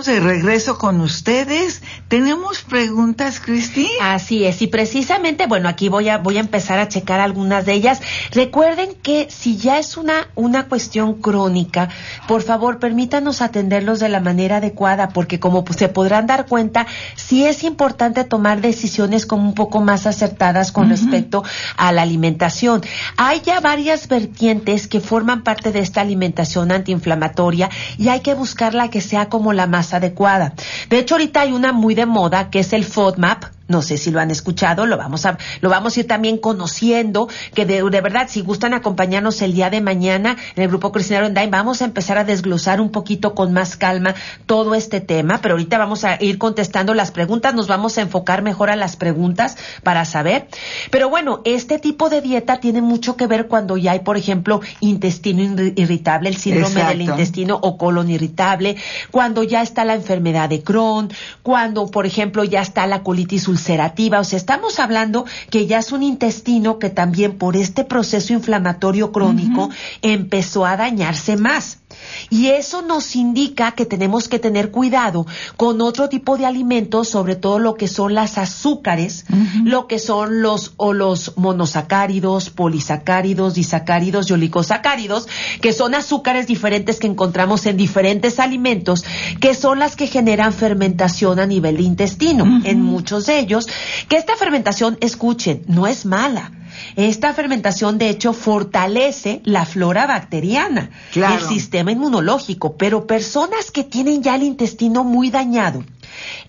[0.03, 1.81] de regreso con ustedes.
[2.09, 3.89] ¿Tenemos preguntas, Cristi?
[4.01, 7.73] Así es, y precisamente, bueno, aquí voy a, voy a empezar a checar algunas de
[7.73, 8.01] ellas.
[8.31, 11.87] Recuerden que si ya es una, una cuestión crónica,
[12.27, 17.45] por favor, permítanos atenderlos de la manera adecuada, porque como se podrán dar cuenta, sí
[17.45, 21.43] es importante tomar decisiones como un poco más acertadas con respecto
[21.77, 22.81] a la alimentación.
[23.15, 28.73] Hay ya varias vertientes que forman parte de esta alimentación antiinflamatoria y hay que buscar
[28.73, 30.53] la que sea como la más adecuada.
[30.89, 34.11] De hecho, ahorita hay una muy de moda que es el FODMAP, no sé si
[34.11, 38.27] lo han escuchado, lo vamos a, lo vamos a ir también conociendo, que de, verdad,
[38.29, 42.17] si gustan acompañarnos el día de mañana en el Grupo Cristiano Online, vamos a empezar
[42.17, 44.13] a desglosar un poquito con más calma
[44.45, 48.41] todo este tema, pero ahorita vamos a ir contestando las preguntas, nos vamos a enfocar
[48.43, 50.47] mejor a las preguntas para saber.
[50.91, 54.61] Pero bueno, este tipo de dieta tiene mucho que ver cuando ya hay, por ejemplo,
[54.79, 55.41] intestino
[55.75, 58.75] irritable, el síndrome del intestino o colon irritable,
[59.11, 61.09] cuando ya está la enfermedad de Crohn,
[61.41, 65.91] cuando, por ejemplo, ya está la colitis ulcerativa, o sea, estamos hablando que ya es
[65.91, 69.69] un intestino que también por este proceso inflamatorio crónico
[70.01, 71.79] empezó a dañarse más.
[72.29, 75.25] Y eso nos indica que tenemos que tener cuidado
[75.57, 79.25] con otro tipo de alimentos, sobre todo lo que son las azúcares,
[79.63, 85.27] lo que son los o los monosacáridos, polisacáridos, disacáridos y oligosacáridos,
[85.61, 89.03] que son azúcares diferentes que encontramos en diferentes alimentos,
[89.39, 93.67] que son las que generan fermentación a nivel de intestino, en muchos de ellos,
[94.07, 96.51] que esta fermentación, escuchen, no es mala
[96.95, 104.23] esta fermentación, de hecho, fortalece la flora bacteriana, el sistema inmunológico, pero personas que tienen
[104.23, 105.83] ya el intestino muy dañado,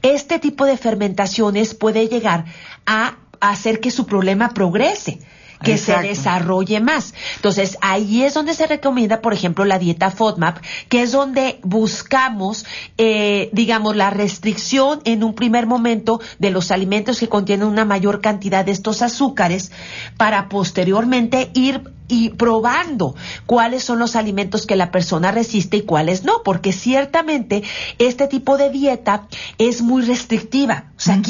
[0.02, 2.44] este tipo de fermentaciones puede llegar
[2.86, 5.20] a hacer que su problema progrese
[5.62, 7.14] que se desarrolle más.
[7.36, 12.66] Entonces, ahí es donde se recomienda, por ejemplo, la dieta FODMAP, que es donde buscamos,
[12.98, 18.20] eh, digamos, la restricción en un primer momento de los alimentos que contienen una mayor
[18.20, 19.72] cantidad de estos azúcares
[20.16, 23.14] para posteriormente ir y probando
[23.46, 27.62] cuáles son los alimentos que la persona resiste y cuáles no, porque ciertamente
[27.98, 29.26] este tipo de dieta
[29.58, 30.92] es muy restrictiva.
[30.96, 31.20] O sea,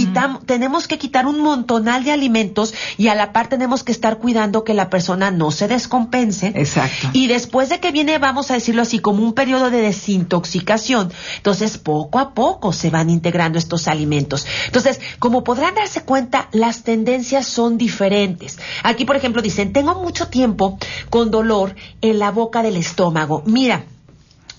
[0.47, 4.65] tenemos que quitar un montonal de alimentos y a la par tenemos que estar cuidando
[4.65, 6.53] que la persona no se descompense.
[6.55, 7.09] Exacto.
[7.13, 11.79] Y después de que viene, vamos a decirlo así, como un periodo de desintoxicación, entonces
[11.79, 14.47] poco a poco se van integrando estos alimentos.
[14.67, 18.59] Entonces, como podrán darse cuenta, las tendencias son diferentes.
[18.83, 20.79] Aquí, por ejemplo, dicen, tengo mucho tiempo tiempo
[21.11, 23.43] con dolor en la boca del estómago.
[23.47, 23.85] Mira,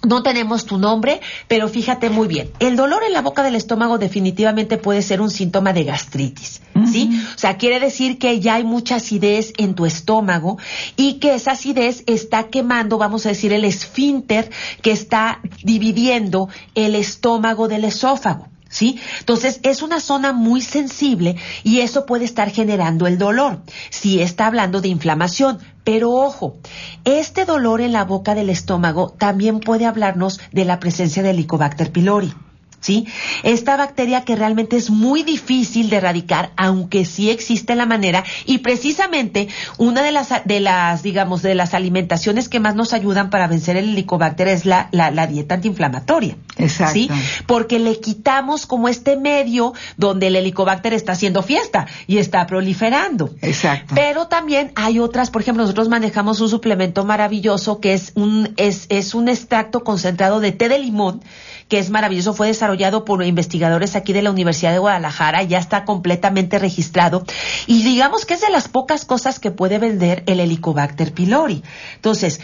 [0.08, 2.52] no tenemos tu nombre, pero fíjate muy bien.
[2.60, 7.10] El dolor en la boca del estómago definitivamente puede ser un síntoma de gastritis, ¿sí?
[7.36, 10.58] O sea, quiere decir que ya hay mucha acidez en tu estómago
[10.96, 14.50] y que esa acidez está quemando, vamos a decir, el esfínter
[14.82, 18.48] que está dividiendo el estómago del esófago.
[18.70, 19.00] ¿Sí?
[19.20, 23.62] Entonces es una zona muy sensible y eso puede estar generando el dolor.
[23.90, 26.58] Si está hablando de inflamación, pero ojo,
[27.06, 31.92] este dolor en la boca del estómago también puede hablarnos de la presencia del Helicobacter
[31.92, 32.34] pylori.
[32.80, 33.08] ¿Sí?
[33.44, 38.60] Esta bacteria que realmente es muy difícil de erradicar, aunque sí existe la manera, y
[38.60, 43.48] precisamente una de las, de las, digamos, de las alimentaciones que más nos ayudan para
[43.48, 46.38] vencer el helicobacter es la, la, dieta antiinflamatoria.
[46.58, 46.94] Exacto.
[46.94, 47.10] ¿sí?
[47.46, 53.34] Porque le quitamos como este medio donde el helicobacter está haciendo fiesta y está proliferando.
[53.42, 53.94] Exacto.
[53.96, 58.86] Pero también hay otras, por ejemplo, nosotros manejamos un suplemento maravilloso que es un, es,
[58.90, 61.22] es un extracto concentrado de té de limón,
[61.68, 65.86] que es maravilloso, fue desarrollado por investigadores aquí de la Universidad de Guadalajara, ya está
[65.86, 67.26] completamente registrado
[67.66, 71.64] y digamos que es de las pocas cosas que puede vender el Helicobacter pylori.
[71.96, 72.40] Entonces,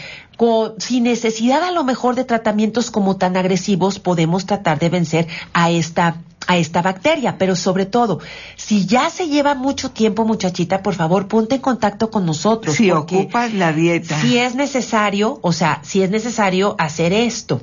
[0.78, 5.70] sin necesidad a lo mejor de tratamientos como tan agresivos, podemos tratar de vencer a
[5.70, 8.20] esta a esta bacteria, pero sobre todo,
[8.56, 12.76] si ya se lleva mucho tiempo, muchachita, por favor, ponte en contacto con nosotros.
[12.76, 14.20] Si ocupas la dieta.
[14.20, 17.62] Si es necesario, o sea, si es necesario hacer esto.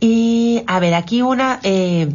[0.00, 2.12] Y, a ver, aquí una, eh,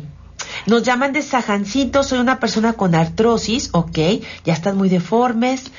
[0.65, 3.98] nos llaman de Sajancito, soy una persona con artrosis, ok,
[4.46, 5.72] ya están muy deformes,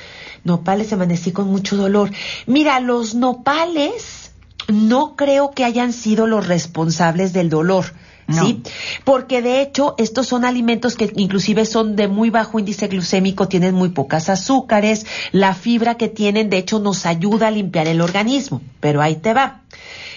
[0.43, 2.11] nopales, amanecí con mucho dolor.
[2.45, 4.31] Mira, los nopales
[4.67, 7.93] no creo que hayan sido los responsables del dolor.
[8.29, 8.61] ¿Sí?
[9.03, 13.75] Porque de hecho estos son alimentos que inclusive son de muy bajo índice glucémico, tienen
[13.75, 18.61] muy pocas azúcares, la fibra que tienen de hecho nos ayuda a limpiar el organismo,
[18.79, 19.61] pero ahí te va.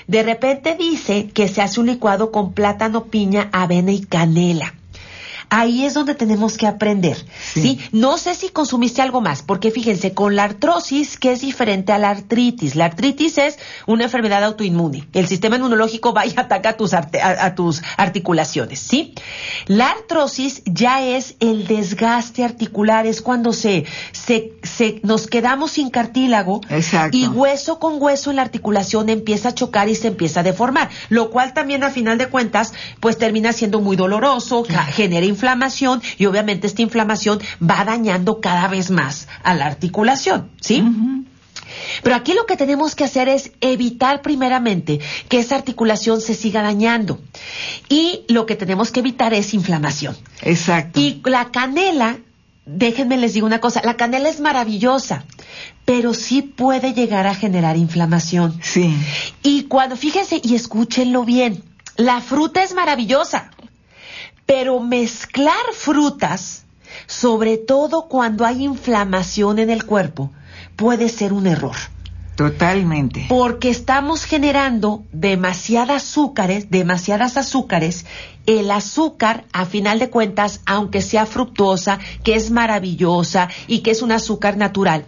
[0.06, 4.74] De repente dice que se hace un licuado con plátano, piña, avena y canela.
[5.48, 7.78] Ahí es donde tenemos que aprender, sí.
[7.92, 11.98] No sé si consumiste algo más, porque fíjense, con la artrosis, que es diferente a
[11.98, 12.74] la artritis.
[12.74, 15.08] La artritis es una enfermedad autoinmune.
[15.12, 19.14] El sistema inmunológico va y ataca a tus, a, tus articulaciones, ¿sí?
[19.66, 25.90] La artrosis ya es el desgaste articular, es cuando se, se, se nos quedamos sin
[25.90, 26.60] cartílago
[27.12, 30.90] y hueso con hueso en la articulación empieza a chocar y se empieza a deformar,
[31.08, 36.26] lo cual también a final de cuentas, pues termina siendo muy doloroso, genera inflamación y
[36.26, 40.82] obviamente esta inflamación va dañando cada vez más a la articulación, ¿sí?
[42.02, 46.62] Pero aquí lo que tenemos que hacer es evitar primeramente que esa articulación se siga
[46.62, 47.20] dañando.
[47.88, 50.16] Y lo que tenemos que evitar es inflamación.
[50.42, 51.00] Exacto.
[51.00, 52.18] Y la canela,
[52.64, 55.24] déjenme les digo una cosa, la canela es maravillosa,
[55.84, 58.58] pero sí puede llegar a generar inflamación.
[58.62, 58.94] Sí.
[59.42, 61.62] Y cuando, fíjense y escúchenlo bien,
[61.96, 63.50] la fruta es maravillosa.
[64.46, 66.64] Pero mezclar frutas,
[67.06, 70.30] sobre todo cuando hay inflamación en el cuerpo,
[70.76, 71.76] puede ser un error.
[72.36, 73.26] Totalmente.
[73.30, 78.04] Porque estamos generando demasiadas azúcares, demasiadas azúcares.
[78.44, 84.02] El azúcar, a final de cuentas, aunque sea fructuosa, que es maravillosa y que es
[84.02, 85.06] un azúcar natural,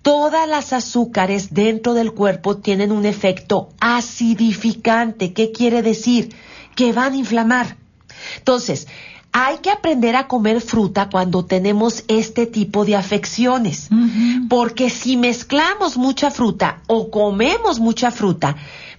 [0.00, 5.34] todas las azúcares dentro del cuerpo tienen un efecto acidificante.
[5.34, 6.34] ¿Qué quiere decir?
[6.74, 7.76] Que van a inflamar.
[8.38, 8.86] Entonces,
[9.32, 13.88] hay que aprender a comer fruta cuando tenemos este tipo de afecciones,
[14.48, 18.56] porque si mezclamos mucha fruta o comemos mucha fruta,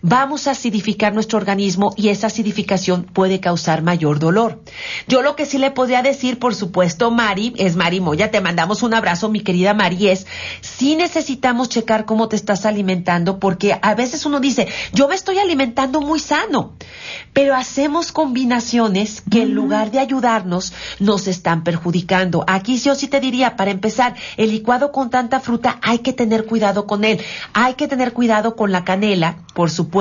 [0.07, 4.61] vamos a acidificar nuestro organismo y esa acidificación puede causar mayor dolor.
[5.07, 8.83] Yo lo que sí le podría decir, por supuesto, Mari, es Mari Moya, te mandamos
[8.83, 10.27] un abrazo, mi querida Mari, es,
[10.61, 15.39] sí necesitamos checar cómo te estás alimentando, porque a veces uno dice, yo me estoy
[15.39, 16.73] alimentando muy sano,
[17.33, 22.43] pero hacemos combinaciones que en lugar de ayudarnos, nos están perjudicando.
[22.45, 26.45] Aquí yo sí te diría, para empezar, el licuado con tanta fruta, hay que tener
[26.45, 27.19] cuidado con él,
[27.53, 29.94] hay que tener cuidado con la canela, por supuesto,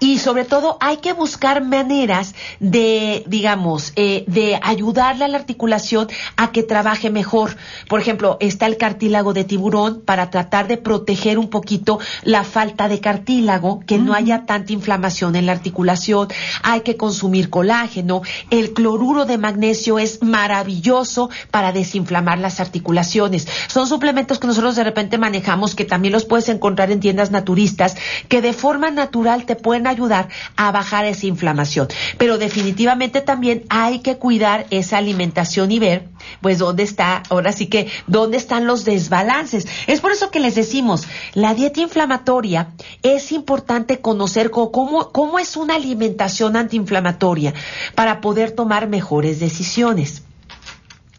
[0.00, 6.08] y sobre todo hay que buscar maneras de, digamos, eh, de ayudarle a la articulación
[6.36, 7.56] a que trabaje mejor.
[7.88, 12.88] Por ejemplo, está el cartílago de tiburón para tratar de proteger un poquito la falta
[12.88, 16.28] de cartílago, que no haya tanta inflamación en la articulación.
[16.62, 18.22] Hay que consumir colágeno.
[18.48, 23.46] El cloruro de magnesio es maravilloso para desinflamar las articulaciones.
[23.68, 27.96] Son suplementos que nosotros de repente manejamos, que también los puedes encontrar en tiendas naturistas,
[28.28, 31.88] que de forma natural te pueden ayudar a bajar esa inflamación.
[32.18, 36.08] Pero definitivamente también hay que cuidar esa alimentación y ver,
[36.40, 39.66] pues, dónde está, ahora sí que, dónde están los desbalances.
[39.86, 42.72] Es por eso que les decimos, la dieta inflamatoria
[43.02, 47.54] es importante conocer cómo, es una alimentación antiinflamatoria
[47.94, 50.22] para poder tomar mejores decisiones.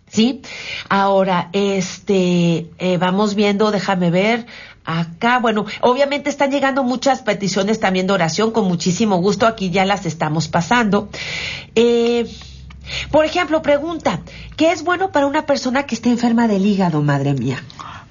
[0.07, 0.41] ¿Sí?
[0.88, 4.45] Ahora, este, eh, vamos viendo, déjame ver,
[4.86, 9.86] acá, bueno, obviamente están llegando muchas peticiones también de oración, con muchísimo gusto, aquí ya
[9.86, 11.09] las estamos pasando.
[11.73, 12.29] Eh,
[13.11, 14.21] por ejemplo, pregunta,
[14.55, 17.63] ¿qué es bueno para una persona que esté enferma del hígado, madre mía?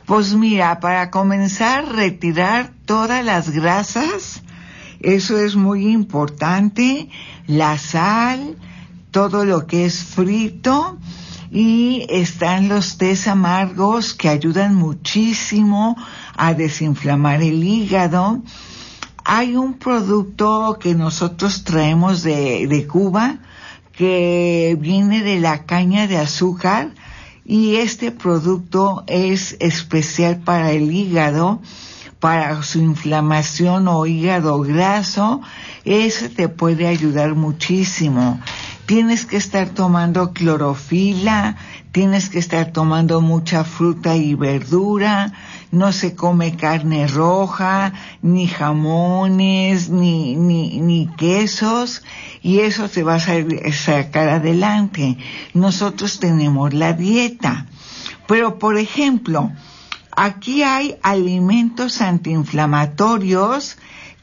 [0.05, 4.43] Pues mira, para comenzar, retirar todas las grasas,
[5.01, 7.09] eso es muy importante,
[7.47, 8.57] la sal,
[9.11, 10.99] todo lo que es frito,
[11.55, 15.97] y están los tés amargos que ayudan muchísimo
[16.37, 18.43] a desinflamar el hígado.
[19.25, 23.39] Hay un producto que nosotros traemos de, de Cuba
[23.93, 26.93] que viene de la caña de azúcar
[27.45, 31.63] y este producto es especial para el hígado,
[32.19, 35.41] para su inflamación o hígado graso,
[35.85, 38.41] ese te puede ayudar muchísimo
[38.87, 41.57] tienes que estar tomando clorofila,
[41.93, 45.33] tienes que estar tomando mucha fruta y verdura,
[45.71, 52.03] no se come carne roja, ni jamones, ni, ni, ni quesos,
[52.43, 55.19] y eso te va a sacar adelante.
[55.55, 57.67] Nosotros tenemos la dieta.
[58.27, 59.53] Pero, por ejemplo,
[60.11, 63.79] aquí hay alimentos antiinflamatorios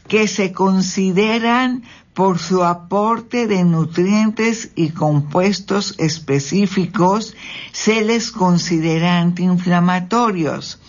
[0.08, 1.84] que se consideran
[2.22, 7.36] por su aporte de nutrientes y compuestos específicos,
[7.72, 10.80] se les considera antiinflamatorios.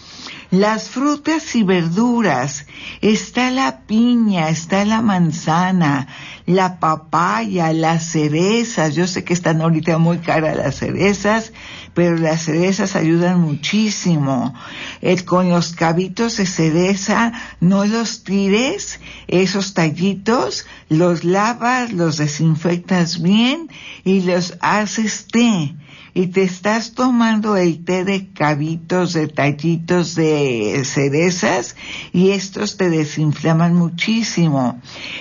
[0.50, 2.66] Las frutas y verduras,
[3.00, 6.06] está la piña, está la manzana,
[6.44, 11.54] la papaya, las cerezas, yo sé que están ahorita muy caras las cerezas,
[11.94, 14.54] pero las cerezas ayudan muchísimo.
[15.26, 23.68] con los cabitos de cereza, no los tires, esos tallitos, los lavas, los desinfectas bien
[24.04, 25.74] y los haces té.
[26.14, 31.74] Y te estás tomando el té de cabitos, de tallitos de cerezas
[32.12, 34.80] y estos te desinflaman muchísimo.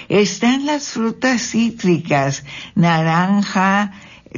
[0.09, 2.43] Están las frutas cítricas,
[2.75, 3.93] naranja,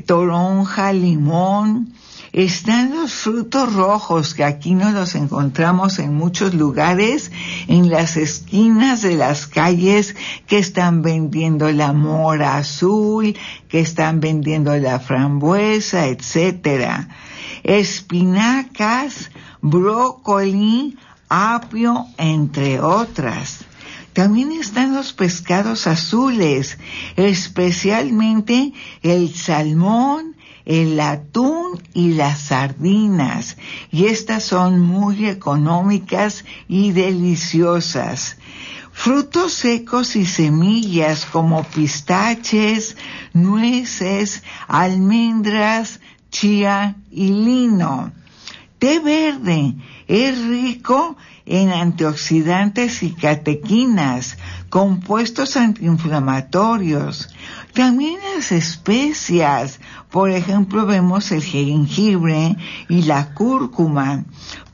[0.05, 1.93] toronja, limón,
[2.33, 7.31] están los frutos rojos, que aquí no los encontramos en muchos lugares,
[7.67, 10.15] en las esquinas de las calles
[10.47, 13.37] que están vendiendo la mora azul,
[13.69, 17.07] que están vendiendo la frambuesa, etcétera.
[17.61, 19.29] Espinacas,
[19.61, 20.97] brócoli,
[21.29, 23.59] apio, entre otras.
[24.13, 26.77] También están los pescados azules,
[27.15, 28.73] especialmente
[29.03, 30.32] el salmón,
[30.65, 33.57] el atún y las sardinas,
[33.91, 38.37] y estas son muy económicas y deliciosas.
[38.91, 42.95] Frutos secos y semillas como pistaches,
[43.33, 45.99] nueces, almendras,
[46.29, 48.11] chía y lino.
[48.77, 49.75] Té verde
[50.07, 54.37] es rico en antioxidantes y catequinas,
[54.69, 57.29] compuestos antiinflamatorios.
[57.73, 59.79] También las especias,
[60.11, 62.55] por ejemplo, vemos el jengibre
[62.87, 64.25] y la cúrcuma.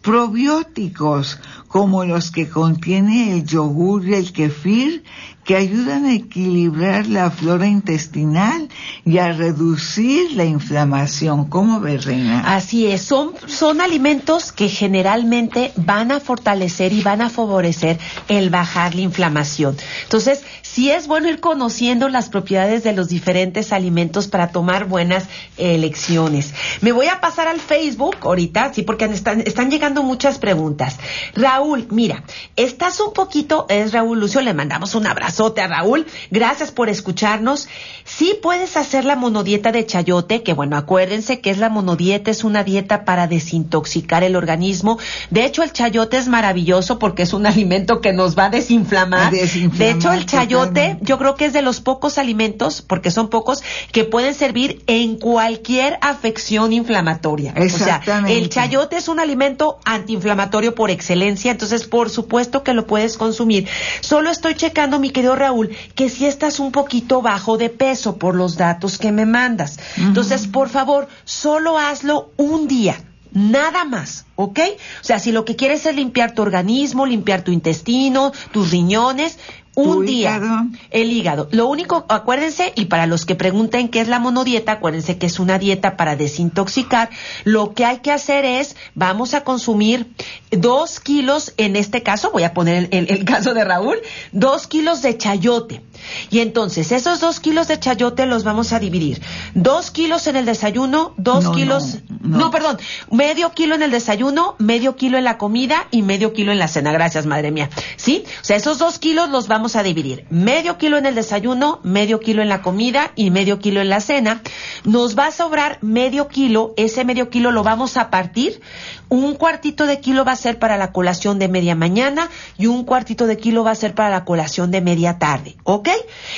[0.02, 1.40] Probióticos,
[1.70, 5.04] como los que contiene el yogur y el kefir,
[5.50, 8.70] que ayudan a equilibrar la flora intestinal
[9.04, 11.46] y a reducir la inflamación.
[11.46, 12.56] ¿Cómo ves, Reina?
[12.56, 17.98] Así es, son, son alimentos que generalmente van a fortalecer y van a favorecer
[18.28, 19.76] el bajar la inflamación.
[20.04, 20.44] Entonces,
[20.74, 25.26] sí es bueno ir conociendo las propiedades de los diferentes alimentos para tomar buenas
[25.58, 26.54] elecciones.
[26.82, 30.98] Me voy a pasar al Facebook ahorita, sí, porque están, están llegando muchas preguntas.
[31.34, 32.24] Raúl, mira,
[32.56, 36.06] estás un poquito, es Raúl Lucio, le mandamos un abrazo a Raúl.
[36.30, 37.68] Gracias por escucharnos.
[38.04, 42.44] Sí puedes hacer la monodieta de chayote, que bueno, acuérdense que es la monodieta, es
[42.44, 45.00] una dieta para desintoxicar el organismo.
[45.30, 49.32] De hecho, el chayote es maravilloso porque es un alimento que nos va a desinflamar.
[49.32, 50.59] de hecho, el chayote
[51.02, 55.18] yo creo que es de los pocos alimentos, porque son pocos, que pueden servir en
[55.18, 57.54] cualquier afección inflamatoria.
[57.58, 62.86] O sea, el chayote es un alimento antiinflamatorio por excelencia, entonces por supuesto que lo
[62.88, 63.68] puedes consumir.
[64.02, 68.36] Solo estoy checando, mi querido Raúl, que si estás un poquito bajo de peso por
[68.36, 69.80] los datos que me mandas.
[69.98, 73.04] Entonces, por favor, solo hazlo un día.
[73.32, 74.60] Nada más, ¿ok?
[75.02, 79.38] O sea, si lo que quieres es limpiar tu organismo, limpiar tu intestino, tus riñones,
[79.82, 80.68] un día.
[80.92, 81.48] El hígado.
[81.52, 85.40] Lo único, acuérdense, y para los que pregunten qué es la monodieta, acuérdense que es
[85.40, 87.10] una dieta para desintoxicar.
[87.44, 90.12] Lo que hay que hacer es, vamos a consumir
[90.52, 93.98] dos kilos, en este caso, voy a poner el, el caso de Raúl,
[94.32, 95.82] dos kilos de chayote.
[96.30, 99.22] Y entonces, esos dos kilos de chayote los vamos a dividir.
[99.54, 102.78] Dos kilos en el desayuno, dos kilos, no, perdón,
[103.12, 106.68] medio kilo en el desayuno, medio kilo en la comida y medio kilo en la
[106.68, 106.92] cena.
[106.92, 107.70] Gracias, madre mía.
[107.96, 108.24] ¿Sí?
[108.42, 110.26] O sea, esos dos kilos los vamos a dividir.
[110.30, 114.02] Medio kilo en el desayuno, medio kilo en la comida y medio kilo en la
[114.02, 114.42] cena.
[114.84, 118.62] Nos va a sobrar medio kilo, ese medio kilo lo vamos a partir.
[119.10, 122.86] Un cuartito de kilo va a ser para la colación de media mañana y un
[122.86, 125.56] cuartito de kilo va a ser para la colación de media tarde.
[125.64, 125.90] ¿Ok?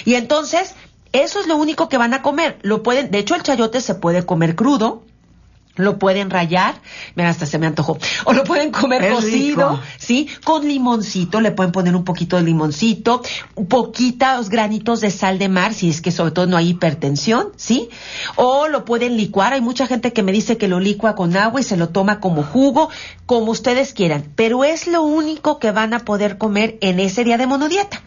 [0.06, 0.74] Y entonces,
[1.12, 2.58] eso es lo único que van a comer.
[2.62, 5.04] Lo pueden, de hecho, el chayote se puede comer crudo,
[5.76, 6.76] lo pueden rayar,
[7.16, 10.28] mira, hasta se me antojó, o lo pueden comer cocido, ¿sí?
[10.44, 13.22] Con limoncito, le pueden poner un poquito de limoncito,
[13.70, 17.90] poquitos granitos de sal de mar, si es que sobre todo no hay hipertensión, ¿sí?
[18.36, 21.62] O lo pueden licuar, hay mucha gente que me dice que lo licua con agua
[21.62, 22.90] y se lo toma como jugo,
[23.32, 27.38] como ustedes quieran, pero es lo único que van a poder comer en ese día
[27.38, 28.02] de monodieta.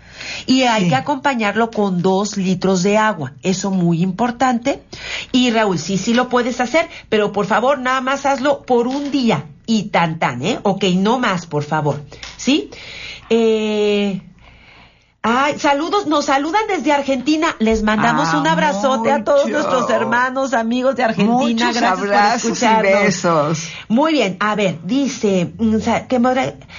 [0.45, 3.33] Y hay que acompañarlo con dos litros de agua.
[3.43, 4.83] Eso muy importante.
[5.33, 9.11] Y Raúl, sí, sí lo puedes hacer, pero por favor, nada más hazlo por un
[9.11, 10.59] día y tan tan, ¿eh?
[10.63, 12.03] Ok, no más, por favor.
[12.37, 12.69] ¿Sí?
[13.31, 14.21] Eh,
[15.27, 17.57] Ay, saludos, nos saludan desde Argentina.
[17.59, 21.73] Les mandamos un abrazote a todos nuestros hermanos, amigos de Argentina.
[21.73, 22.91] Gracias por escucharnos.
[22.91, 23.69] Y besos.
[23.89, 25.77] Muy bien, a ver, dice, mm,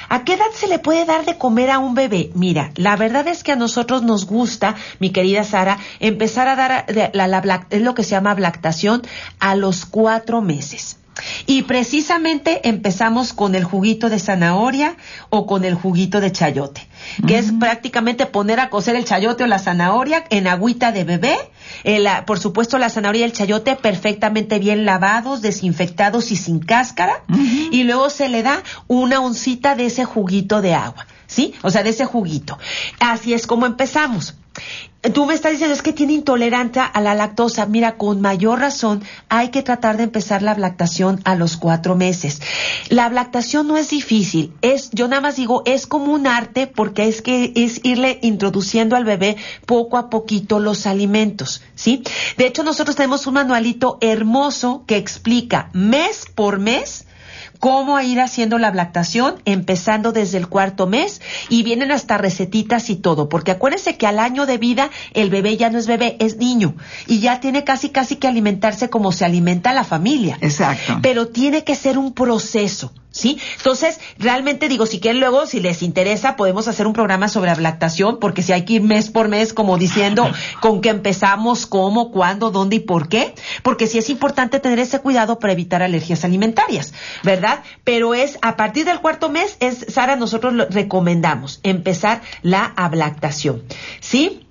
[0.10, 2.30] ¿a qué edad se le puede dar de comer a un bebé?
[2.36, 6.86] Mira, la verdad es que a nosotros nos gusta, mi querida Sara, empezar a dar
[7.14, 9.02] la, la, es lo que se llama lactación
[9.40, 11.00] a los cuatro meses.
[11.46, 14.98] Y precisamente empezamos con el juguito de zanahoria
[15.30, 16.88] o con el juguito de chayote,
[17.28, 21.38] que es prácticamente poner a cocer el chayote o la zanahoria en agüita de bebé.
[22.26, 27.24] por supuesto, la zanahoria y el chayote perfectamente bien lavados, desinfectados y sin cáscara.
[27.72, 31.08] Y luego se le da una oncita de ese juguito de agua.
[31.28, 31.54] ¿Sí?
[31.62, 32.58] O sea, de ese juguito.
[33.00, 34.36] Así es como empezamos.
[35.14, 37.68] Tú me estás diciendo es que tiene intolerancia a la lactosa.
[37.68, 42.42] Mira, con mayor razón hay que tratar de empezar la lactación a los cuatro meses.
[42.90, 44.54] La lactación no es difícil.
[44.62, 48.96] Es, yo nada más digo, es como un arte porque es que es irle introduciendo
[48.96, 52.02] al bebé poco a poquito los alimentos, ¿sí?
[52.38, 57.06] De hecho, nosotros tenemos un manualito hermoso que explica mes por mes
[57.60, 62.96] cómo ir haciendo la lactación, empezando desde el cuarto mes y vienen hasta recetitas y
[62.96, 66.38] todo, porque acuérdense que al año de vida el bebé ya no es bebé, es
[66.38, 66.76] niño
[67.08, 70.38] y ya tiene casi casi que alimentarse como se alimenta la familia.
[70.42, 71.00] Exacto.
[71.02, 72.92] Pero tiene que ser un proceso.
[73.16, 73.40] ¿Sí?
[73.58, 78.20] Entonces, realmente digo, si quieren luego, si les interesa, podemos hacer un programa sobre lactación,
[78.20, 82.52] porque si hay que ir mes por mes, como diciendo con qué empezamos, cómo, cuándo,
[82.52, 86.94] dónde y por qué, porque sí es importante tener ese cuidado para evitar alergias alimentarias,
[87.24, 87.64] ¿verdad?
[87.86, 93.64] Pero es a partir del cuarto mes, es, Sara, nosotros lo recomendamos empezar la ablactación,
[94.02, 94.45] ¿sí?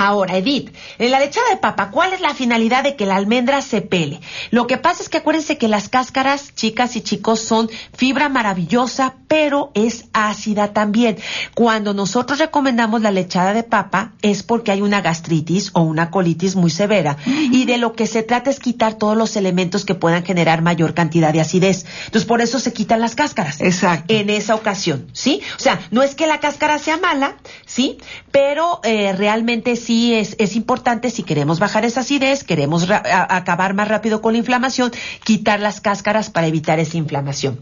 [0.00, 3.60] Ahora, Edith, en la lechada de papa, ¿cuál es la finalidad de que la almendra
[3.62, 4.20] se pele?
[4.52, 9.16] Lo que pasa es que acuérdense que las cáscaras, chicas y chicos, son fibra maravillosa,
[9.26, 11.18] pero es ácida también.
[11.54, 16.54] Cuando nosotros recomendamos la lechada de papa es porque hay una gastritis o una colitis
[16.54, 20.24] muy severa y de lo que se trata es quitar todos los elementos que puedan
[20.24, 21.86] generar mayor cantidad de acidez.
[22.04, 23.60] Entonces, por eso se quitan las cáscaras.
[23.60, 24.14] Exacto.
[24.14, 25.42] En esa ocasión, ¿sí?
[25.56, 27.36] O sea, no es que la cáscara sea mala,
[27.66, 27.98] ¿sí?
[28.30, 33.88] Pero eh, realmente sí es, es importante si queremos bajar esa acidez, queremos acabar más
[33.88, 34.92] rápido con la inflamación,
[35.24, 37.58] quitar las cáscaras para evitar esa inflamación.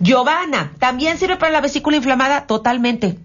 [0.00, 2.48] Giovanna, ¿también sirve para la vesícula inflamada?
[2.48, 3.18] Totalmente.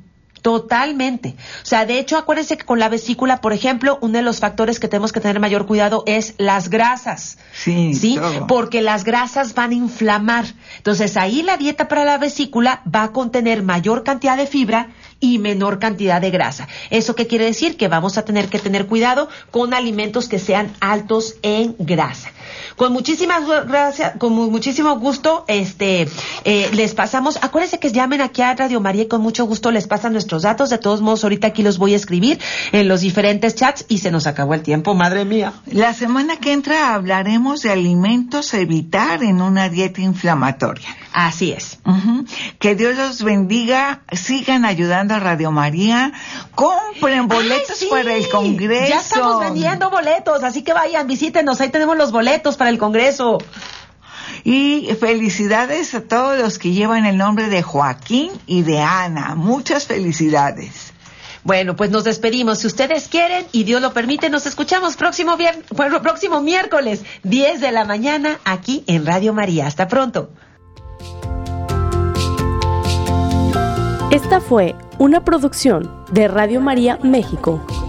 [0.44, 1.30] Totalmente.
[1.64, 4.80] O sea, de hecho, acuérdense que con la vesícula, por ejemplo, uno de los factores
[4.80, 7.40] que tenemos que tener mayor cuidado es las grasas.
[7.52, 7.96] Sí.
[7.96, 8.20] ¿Sí?
[8.48, 10.46] Porque las grasas van a inflamar.
[10.78, 14.90] Entonces, ahí la dieta para la vesícula va a contener mayor cantidad de fibra
[15.20, 16.68] y menor cantidad de grasa.
[16.90, 17.78] ¿Eso qué quiere decir?
[17.78, 22.32] Que vamos a tener que tener cuidado con alimentos que sean altos en grasa.
[22.76, 26.08] Con muchísimas gracias, con muchísimo gusto, este,
[26.44, 29.88] eh, les pasamos, acuérdense que llamen aquí a Radio María y con mucho gusto les
[29.88, 30.70] pasan nuestros datos.
[30.70, 32.40] De todos modos, ahorita aquí los voy a escribir
[32.72, 35.54] en los diferentes chats y se nos acabó el tiempo, madre mía.
[35.68, 40.88] La semana que entra hablaremos de alimentos a evitar en una dieta inflamatoria.
[41.14, 41.80] Así es.
[42.60, 46.12] Que Dios los bendiga, sigan ayudando a Radio María,
[46.56, 48.90] compren boletos para el Congreso.
[48.90, 53.40] Ya estamos vendiendo boletos, así que vayan, visítenos, ahí tenemos los boletos para el Congreso.
[54.44, 59.36] Y felicidades a todos los que llevan el nombre de Joaquín y de Ana.
[59.36, 60.94] Muchas felicidades.
[61.44, 62.60] Bueno, pues nos despedimos.
[62.60, 65.38] Si ustedes quieren y Dios lo permite, nos escuchamos próximo,
[66.02, 69.68] próximo miércoles, 10 de la mañana, aquí en Radio María.
[69.68, 70.30] Hasta pronto.
[74.12, 77.85] Esta fue una producción de Radio María México.